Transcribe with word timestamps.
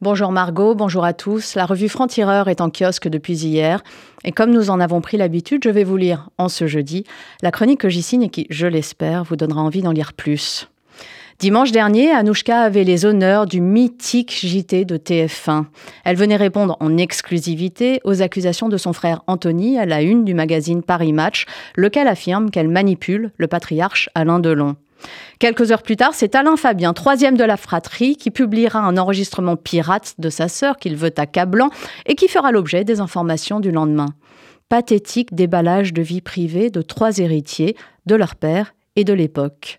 Bonjour 0.00 0.30
Margot, 0.30 0.76
bonjour 0.76 1.04
à 1.04 1.12
tous. 1.12 1.56
La 1.56 1.66
revue 1.66 1.88
Franc-Tireur 1.88 2.46
est 2.46 2.60
en 2.60 2.70
kiosque 2.70 3.08
depuis 3.08 3.34
hier. 3.34 3.82
Et 4.22 4.30
comme 4.30 4.52
nous 4.52 4.70
en 4.70 4.78
avons 4.78 5.00
pris 5.00 5.16
l'habitude, 5.16 5.64
je 5.64 5.70
vais 5.70 5.82
vous 5.82 5.96
lire 5.96 6.30
en 6.38 6.48
ce 6.48 6.68
jeudi 6.68 7.02
la 7.42 7.50
chronique 7.50 7.80
que 7.80 7.88
j'y 7.88 8.02
signe 8.02 8.22
et 8.22 8.28
qui, 8.28 8.46
je 8.48 8.68
l'espère, 8.68 9.24
vous 9.24 9.34
donnera 9.34 9.60
envie 9.60 9.82
d'en 9.82 9.90
lire 9.90 10.12
plus. 10.12 10.68
Dimanche 11.40 11.72
dernier, 11.72 12.12
Anouchka 12.12 12.60
avait 12.60 12.84
les 12.84 13.06
honneurs 13.06 13.46
du 13.46 13.60
mythique 13.60 14.38
JT 14.40 14.84
de 14.84 14.98
TF1. 14.98 15.64
Elle 16.04 16.16
venait 16.16 16.36
répondre 16.36 16.76
en 16.78 16.96
exclusivité 16.96 18.00
aux 18.04 18.22
accusations 18.22 18.68
de 18.68 18.76
son 18.76 18.92
frère 18.92 19.22
Anthony 19.26 19.80
à 19.80 19.84
la 19.86 20.02
une 20.02 20.24
du 20.24 20.32
magazine 20.32 20.84
Paris 20.84 21.12
Match, 21.12 21.46
lequel 21.74 22.06
affirme 22.06 22.52
qu'elle 22.52 22.68
manipule 22.68 23.32
le 23.36 23.48
patriarche 23.48 24.10
Alain 24.14 24.38
Delon. 24.38 24.76
Quelques 25.38 25.70
heures 25.70 25.82
plus 25.82 25.96
tard, 25.96 26.14
c'est 26.14 26.34
Alain 26.34 26.56
Fabien, 26.56 26.92
troisième 26.92 27.36
de 27.36 27.44
la 27.44 27.56
fratrie, 27.56 28.16
qui 28.16 28.30
publiera 28.30 28.80
un 28.80 28.96
enregistrement 28.96 29.56
pirate 29.56 30.14
de 30.18 30.30
sa 30.30 30.48
sœur 30.48 30.76
qu'il 30.76 30.96
veut 30.96 31.12
accablant 31.16 31.70
et 32.06 32.14
qui 32.14 32.28
fera 32.28 32.52
l'objet 32.52 32.84
des 32.84 33.00
informations 33.00 33.60
du 33.60 33.70
lendemain. 33.70 34.08
Pathétique 34.68 35.34
déballage 35.34 35.92
de 35.92 36.02
vie 36.02 36.20
privée 36.20 36.70
de 36.70 36.82
trois 36.82 37.18
héritiers, 37.18 37.76
de 38.06 38.14
leur 38.14 38.34
père 38.34 38.74
et 38.96 39.04
de 39.04 39.12
l'époque. 39.12 39.78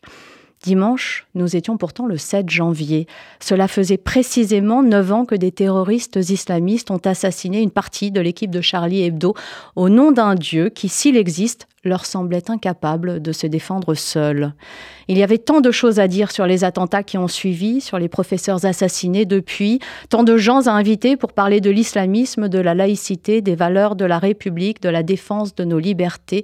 Dimanche, 0.62 1.26
nous 1.36 1.56
étions 1.56 1.78
pourtant 1.78 2.06
le 2.06 2.18
7 2.18 2.50
janvier. 2.50 3.08
Cela 3.40 3.70
faisait 3.70 3.98
précisément 3.98 4.84
neuf 4.84 5.14
ans 5.14 5.24
que 5.24 5.36
des 5.36 5.54
terroristes 5.54 6.18
islamistes 6.18 6.92
ont 6.92 7.00
assassiné 7.06 7.62
une 7.62 7.72
partie 7.72 8.12
de 8.12 8.20
l'équipe 8.20 8.52
de 8.52 8.60
Charlie 8.60 9.04
Hebdo 9.04 9.36
au 9.78 9.88
nom 9.88 10.12
d'un 10.12 10.36
Dieu 10.36 10.68
qui, 10.68 10.90
s'il 10.90 11.16
existe, 11.16 11.70
leur 11.86 12.06
semblait 12.06 12.52
incapable 12.52 13.22
de 13.22 13.32
se 13.32 13.48
défendre 13.48 13.94
seul. 13.94 14.54
Il 15.08 15.18
y 15.18 15.24
avait 15.24 15.38
tant 15.38 15.62
de 15.62 15.72
choses 15.72 15.98
à 15.98 16.10
dire 16.10 16.30
sur 16.30 16.46
les 16.46 16.66
attentats 16.66 17.04
qui 17.04 17.18
ont 17.18 17.30
suivi, 17.30 17.80
sur 17.80 17.98
les 17.98 18.10
professeurs 18.10 18.66
assassinés 18.66 19.26
depuis, 19.26 19.80
tant 20.10 20.24
de 20.24 20.36
gens 20.36 20.68
à 20.68 20.72
inviter 20.72 21.16
pour 21.16 21.32
parler 21.32 21.62
de 21.62 21.70
l'islamisme, 21.70 22.50
de 22.50 22.60
la 22.60 22.76
laïcité, 22.76 23.42
des 23.42 23.56
valeurs 23.56 23.96
de 23.96 24.04
la 24.04 24.20
République, 24.20 24.82
de 24.82 24.90
la 24.90 25.04
défense 25.04 25.56
de 25.56 25.64
nos 25.64 25.80
libertés, 25.80 26.44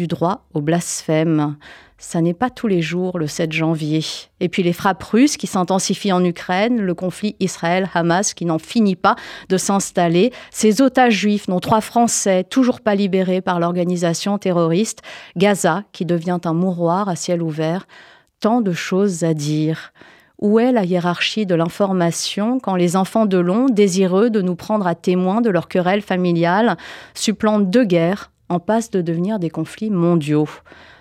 du 0.00 0.06
droit 0.06 0.46
au 0.54 0.62
blasphème. 0.62 1.56
Ça 1.98 2.22
n'est 2.22 2.32
pas 2.32 2.48
tous 2.48 2.68
les 2.68 2.80
jours 2.80 3.18
le 3.18 3.26
7 3.26 3.52
janvier. 3.52 4.02
Et 4.40 4.48
puis 4.48 4.62
les 4.62 4.72
frappes 4.72 5.02
russes 5.02 5.36
qui 5.36 5.46
s'intensifient 5.46 6.14
en 6.14 6.24
Ukraine, 6.24 6.80
le 6.80 6.94
conflit 6.94 7.36
Israël-Hamas 7.38 8.32
qui 8.32 8.46
n'en 8.46 8.58
finit 8.58 8.96
pas 8.96 9.14
de 9.50 9.58
s'installer, 9.58 10.32
ces 10.50 10.80
otages 10.80 11.12
juifs, 11.12 11.48
dont 11.48 11.60
trois 11.60 11.82
Français 11.82 12.44
toujours 12.44 12.80
pas 12.80 12.94
libérés 12.94 13.42
par 13.42 13.60
l'organisation 13.60 14.38
terroriste, 14.38 15.02
Gaza 15.36 15.84
qui 15.92 16.06
devient 16.06 16.38
un 16.46 16.54
mouroir 16.54 17.10
à 17.10 17.16
ciel 17.16 17.42
ouvert, 17.42 17.86
tant 18.40 18.62
de 18.62 18.72
choses 18.72 19.22
à 19.22 19.34
dire. 19.34 19.92
Où 20.38 20.58
est 20.58 20.72
la 20.72 20.84
hiérarchie 20.84 21.44
de 21.44 21.54
l'information 21.54 22.58
quand 22.58 22.74
les 22.74 22.96
enfants 22.96 23.26
de 23.26 23.36
long, 23.36 23.66
désireux 23.66 24.30
de 24.30 24.40
nous 24.40 24.56
prendre 24.56 24.86
à 24.86 24.94
témoin 24.94 25.42
de 25.42 25.50
leur 25.50 25.68
querelle 25.68 26.00
familiale, 26.00 26.78
supplantent 27.12 27.68
deux 27.68 27.84
guerres 27.84 28.30
en 28.50 28.60
passe 28.60 28.90
de 28.90 29.00
devenir 29.00 29.38
des 29.38 29.48
conflits 29.48 29.90
mondiaux 29.90 30.48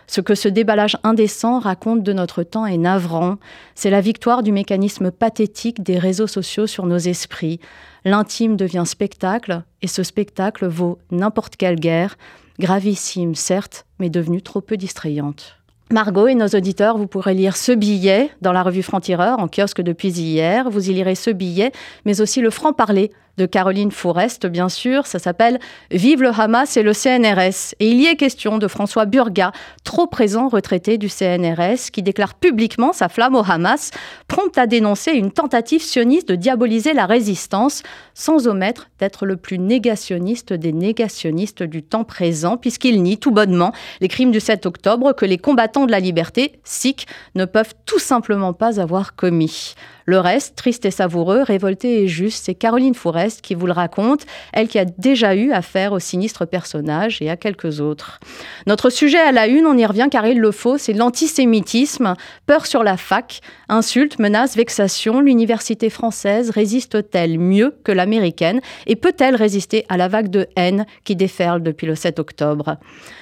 ce 0.09 0.21
que 0.21 0.33
ce 0.33 0.49
déballage 0.49 0.97
indécent 1.03 1.59
raconte 1.59 2.01
de 2.01 2.13
notre 2.13 2.41
temps 2.41 2.65
est 2.65 2.77
navrant. 2.77 3.37
C'est 3.75 3.91
la 3.91 4.01
victoire 4.01 4.41
du 4.41 4.51
mécanisme 4.51 5.11
pathétique 5.11 5.83
des 5.83 5.99
réseaux 5.99 6.25
sociaux 6.25 6.65
sur 6.65 6.87
nos 6.87 6.97
esprits. 6.97 7.59
L'intime 8.05 8.57
devient 8.57 8.85
spectacle, 8.87 9.61
et 9.83 9.87
ce 9.87 10.01
spectacle 10.01 10.65
vaut 10.65 10.97
n'importe 11.11 11.57
quelle 11.57 11.79
guerre, 11.79 12.17
gravissime 12.59 13.35
certes, 13.35 13.85
mais 13.99 14.09
devenue 14.09 14.41
trop 14.41 14.61
peu 14.61 14.77
distrayante. 14.77 15.57
Margot 15.91 16.27
et 16.27 16.35
nos 16.35 16.47
auditeurs, 16.47 16.97
vous 16.97 17.07
pourrez 17.07 17.35
lire 17.35 17.55
ce 17.55 17.71
billet 17.71 18.31
dans 18.41 18.51
la 18.51 18.63
revue 18.63 18.83
Franc-Tireur 18.83 19.39
en 19.39 19.47
kiosque 19.47 19.81
depuis 19.81 20.09
hier. 20.09 20.69
Vous 20.71 20.89
y 20.89 20.93
lirez 20.93 21.15
ce 21.15 21.29
billet, 21.29 21.71
mais 22.05 22.21
aussi 22.21 22.41
le 22.41 22.49
franc-parler 22.49 23.11
de 23.39 23.45
Caroline 23.45 23.91
Forest, 23.91 24.45
bien 24.45 24.67
sûr. 24.67 25.07
Ça 25.07 25.17
s'appelle 25.17 25.59
Vive 25.91 26.21
le 26.21 26.29
Hamas 26.29 26.75
et 26.75 26.83
le 26.83 26.93
CNRS. 26.93 27.73
Et 27.79 27.87
il 27.87 28.01
y 28.01 28.05
est 28.05 28.17
question 28.17 28.57
de 28.57 28.67
François 28.67 29.05
Burga, 29.05 29.53
trop 29.85 30.07
présent 30.07 30.49
retraité 30.49 30.97
du 30.97 31.07
CNRS, 31.07 31.89
qui 31.91 32.03
déclare 32.03 32.35
publiquement 32.35 32.91
sa 32.91 33.07
flamme 33.07 33.35
au 33.35 33.43
Hamas, 33.49 33.91
prompt 34.27 34.55
à 34.57 34.67
dénoncer 34.67 35.11
une 35.11 35.31
tentative 35.31 35.81
sioniste 35.81 36.27
de 36.27 36.35
diaboliser 36.35 36.93
la 36.93 37.05
résistance, 37.05 37.81
sans 38.13 38.47
omettre 38.47 38.89
d'être 38.99 39.25
le 39.25 39.37
plus 39.37 39.57
négationniste 39.57 40.51
des 40.51 40.73
négationnistes 40.73 41.63
du 41.63 41.81
temps 41.81 42.03
présent, 42.03 42.57
puisqu'il 42.57 43.01
nie 43.01 43.17
tout 43.17 43.31
bonnement 43.31 43.71
les 44.01 44.09
crimes 44.09 44.31
du 44.31 44.41
7 44.41 44.65
octobre 44.65 45.13
que 45.13 45.25
les 45.25 45.37
combattants 45.37 45.85
de 45.85 45.91
la 45.91 46.01
liberté, 46.01 46.59
sikhs, 46.65 47.05
ne 47.35 47.45
peuvent 47.45 47.73
tout 47.85 47.99
simplement 47.99 48.51
pas 48.51 48.81
avoir 48.81 49.15
commis. 49.15 49.75
Le 50.09 50.19
reste, 50.19 50.55
triste 50.55 50.85
et 50.85 50.91
savoureux, 50.91 51.43
révolté 51.43 52.01
et 52.01 52.07
juste, 52.07 52.45
c'est 52.45 52.55
Caroline 52.55 52.95
Forest 52.95 53.41
qui 53.41 53.53
vous 53.53 53.67
le 53.67 53.73
raconte, 53.73 54.25
elle 54.53 54.67
qui 54.67 54.79
a 54.79 54.85
déjà 54.85 55.35
eu 55.35 55.51
affaire 55.51 55.93
au 55.93 55.99
sinistre 55.99 56.45
personnage 56.45 57.21
et 57.21 57.29
à 57.29 57.37
quelques 57.37 57.79
autres. 57.79 58.19
Notre 58.65 58.89
sujet 58.89 59.19
à 59.19 59.31
la 59.31 59.45
une, 59.45 59.67
on 59.67 59.77
y 59.77 59.85
revient 59.85 60.07
car 60.09 60.25
il 60.25 60.39
le 60.39 60.49
faut, 60.49 60.79
c'est 60.79 60.93
l'antisémitisme, 60.93 62.15
peur 62.47 62.65
sur 62.65 62.81
la 62.81 62.97
fac, 62.97 63.41
insultes, 63.67 64.17
menaces, 64.17 64.55
vexations. 64.55 65.21
L'université 65.21 65.91
française 65.91 66.49
résiste-t-elle 66.49 67.37
mieux 67.37 67.77
que 67.83 67.91
l'américaine 67.91 68.61
et 68.87 68.95
peut-elle 68.95 69.35
résister 69.35 69.85
à 69.89 69.97
la 69.97 70.07
vague 70.07 70.31
de 70.31 70.47
haine 70.55 70.87
qui 71.03 71.15
déferle 71.15 71.61
depuis 71.61 71.85
le 71.85 71.93
7 71.93 72.17
octobre? 72.17 72.77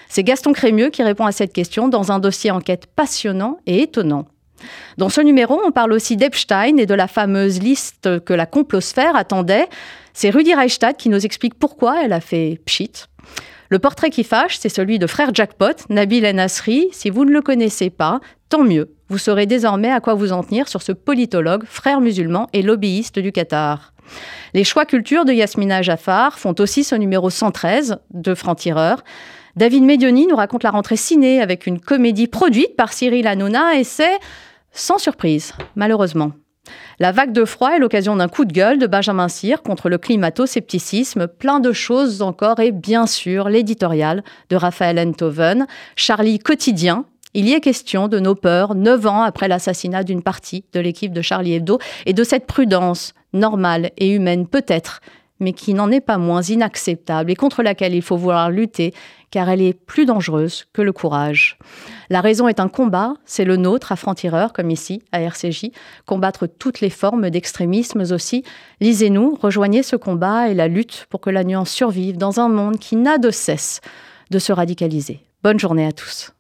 C'est 0.08 0.24
Gaston 0.24 0.54
Crémieux 0.54 0.90
qui 0.90 1.04
répond 1.04 1.26
à 1.26 1.34
cette 1.34 1.52
question 1.52 1.90
dans 1.90 2.14
un 2.14 2.20
dossier 2.20 2.50
enquête 2.50 2.88
passionnant 2.96 3.58
et 3.66 3.82
étonnant. 3.82 4.26
Dans 4.98 5.10
ce 5.10 5.22
numéro, 5.22 5.62
on 5.66 5.72
parle 5.72 5.94
aussi 5.94 6.18
d'Epstein 6.18 6.78
et 6.78 6.86
de 6.86 6.94
la 6.94 7.08
fameuse 7.08 7.62
liste 7.62 8.24
que 8.24 8.34
la 8.34 8.46
complosphère 8.46 9.16
attendait. 9.16 9.68
C'est 10.14 10.30
Rudy 10.30 10.54
Reichstadt 10.54 10.98
qui 10.98 11.10
nous 11.10 11.26
explique 11.26 11.56
pourquoi 11.56 12.04
elle 12.04 12.14
a 12.14 12.22
fait 12.22 12.60
pchit. 12.66 12.92
Le 13.70 13.80
portrait 13.80 14.10
qui 14.10 14.24
fâche, 14.24 14.58
c'est 14.58 14.70
celui 14.70 14.98
de 14.98 15.08
frère 15.08 15.34
Jackpot, 15.34 15.74
Nabil 15.90 16.24
Nasri. 16.34 16.88
Si 16.92 17.10
vous 17.10 17.26
ne 17.26 17.32
le 17.32 17.42
connaissez 17.42 17.90
pas, 17.90 18.22
tant 18.50 18.64
mieux. 18.64 18.94
Vous 19.10 19.18
saurez 19.18 19.46
désormais 19.46 19.92
à 19.92 20.00
quoi 20.00 20.14
vous 20.14 20.32
en 20.32 20.44
tenir 20.44 20.68
sur 20.68 20.82
ce 20.82 20.92
politologue, 20.92 21.64
frère 21.66 22.02
musulman 22.02 22.48
et 22.54 22.62
lobbyiste 22.62 23.20
du 23.20 23.32
Qatar. 23.32 23.94
Les 24.54 24.64
choix 24.64 24.86
culture 24.86 25.26
de 25.26 25.34
Yasmina 25.34 25.82
Jaffar 25.82 26.40
font 26.40 26.56
aussi 26.60 26.84
ce 26.84 26.96
numéro 26.96 27.30
113 27.30 28.00
de 28.14 28.34
Franc-Tireur. 28.34 29.04
David 29.58 29.86
Medioni 29.86 30.28
nous 30.28 30.36
raconte 30.36 30.62
la 30.62 30.70
rentrée 30.70 30.98
ciné 30.98 31.42
avec 31.42 31.66
une 31.66 31.80
comédie 31.80 32.28
produite 32.28 32.76
par 32.76 32.94
Cyril 32.94 33.26
Hanouna 33.26 33.80
et 33.80 33.84
c'est 33.84 34.20
sans 34.72 35.00
surprise, 35.00 35.54
malheureusement. 35.76 36.32
La 37.00 37.12
vague 37.12 37.32
de 37.32 37.44
froid 37.44 37.72
est 37.72 37.80
l'occasion 37.80 38.16
d'un 38.16 38.28
coup 38.28 38.46
de 38.46 38.54
gueule 38.54 38.78
de 38.78 38.86
Benjamin 38.86 39.30
Cyr 39.30 39.64
contre 39.64 39.90
le 39.90 39.98
climato-scepticisme, 39.98 41.28
plein 41.28 41.60
de 41.60 41.72
choses 41.72 42.22
encore 42.22 42.60
et 42.60 42.72
bien 42.72 43.08
sûr 43.08 43.50
l'éditorial 43.50 44.24
de 44.52 44.56
Raphaël 44.56 45.00
Enthoven, 45.00 45.66
Charlie 45.96 46.38
quotidien. 46.38 47.06
Il 47.34 47.50
y 47.50 47.54
est 47.54 47.60
question 47.60 48.08
de 48.08 48.20
nos 48.20 48.36
peurs 48.36 48.76
neuf 48.76 49.08
ans 49.08 49.24
après 49.24 49.48
l'assassinat 49.48 50.04
d'une 50.04 50.22
partie 50.22 50.66
de 50.74 50.80
l'équipe 50.80 51.14
de 51.14 51.24
Charlie 51.24 51.54
Hebdo 51.54 51.80
et 52.06 52.14
de 52.14 52.24
cette 52.24 52.46
prudence 52.46 53.16
normale 53.34 53.90
et 53.98 54.10
humaine 54.12 54.46
peut-être 54.46 55.02
mais 55.40 55.54
qui 55.54 55.74
n'en 55.74 55.92
est 55.92 56.02
pas 56.02 56.18
moins 56.18 56.42
inacceptable 56.42 57.32
et 57.32 57.36
contre 57.36 57.64
laquelle 57.64 57.94
il 57.94 58.02
faut 58.02 58.18
vouloir 58.18 58.50
lutter, 58.50 58.94
car 59.32 59.50
elle 59.50 59.62
est 59.62 59.74
plus 59.74 60.06
dangereuse 60.06 60.66
que 60.74 60.82
le 60.82 60.94
courage. 60.94 61.58
La 62.10 62.22
raison 62.22 62.48
est 62.48 62.60
un 62.60 62.70
combat, 62.70 63.14
c'est 63.26 63.46
le 63.46 63.58
nôtre 63.58 63.92
à 63.92 63.96
franc-tireur, 63.96 64.54
comme 64.54 64.72
ici, 64.72 65.02
à 65.12 65.22
RCJ, 65.22 65.72
combattre 66.06 66.48
toutes 66.48 66.82
les 66.82 66.90
formes 66.90 67.30
d'extrémisme 67.30 68.04
aussi. 68.12 68.44
Lisez-nous, 68.80 69.38
rejoignez 69.42 69.84
ce 69.84 69.96
combat 69.96 70.50
et 70.50 70.54
la 70.54 70.68
lutte 70.68 71.08
pour 71.10 71.22
que 71.22 71.30
la 71.30 71.44
nuance 71.44 71.70
survive 71.70 72.18
dans 72.18 72.40
un 72.40 72.50
monde 72.50 72.80
qui 72.80 72.96
n'a 72.96 73.18
de 73.18 73.32
cesse 73.32 73.82
de 74.32 74.40
se 74.40 74.54
radicaliser. 74.54 75.22
Bonne 75.44 75.60
journée 75.60 75.86
à 75.86 75.92
tous. 75.92 76.32